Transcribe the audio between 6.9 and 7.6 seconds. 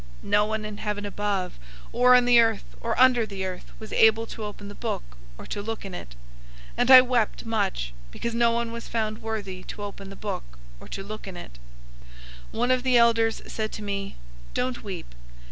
wept